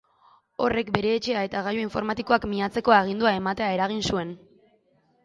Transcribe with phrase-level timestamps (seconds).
[0.67, 4.33] Horrek, bere etxea eta gailu informatikoak miatzeko agindua ematea eragin zuen.